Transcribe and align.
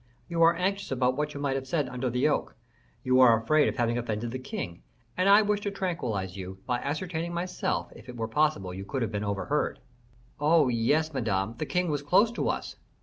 You 0.27 0.41
are 0.41 0.55
anxious 0.55 0.89
about 0.91 1.15
what 1.15 1.35
you 1.35 1.39
may 1.39 1.53
have 1.53 1.67
said 1.67 1.87
under 1.87 2.09
the 2.09 2.27
oak; 2.27 2.55
you 3.03 3.19
are 3.19 3.37
afraid 3.39 3.67
of 3.67 3.75
having 3.77 3.99
offended 3.99 4.31
the 4.31 4.39
king, 4.39 4.81
and 5.15 5.29
I 5.29 5.43
wish 5.43 5.61
to 5.61 5.69
tranquillize 5.69 6.35
you 6.35 6.57
by 6.65 6.79
ascertaining 6.79 7.35
myself 7.35 7.91
if 7.95 8.09
it 8.09 8.17
were 8.17 8.27
possible 8.27 8.73
you 8.73 8.83
could 8.83 9.03
have 9.03 9.11
been 9.11 9.23
overheard." 9.23 9.77
"Oh, 10.39 10.69
yes, 10.69 11.13
Madame, 11.13 11.53
the 11.59 11.67
king 11.67 11.91
was 11.91 12.01
close 12.01 12.31
to 12.31 12.49
us." 12.49 12.77